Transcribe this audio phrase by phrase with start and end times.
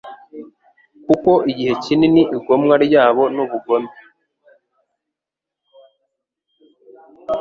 [1.05, 3.91] kuko igihe kinini igomwa ryabo n'ubugome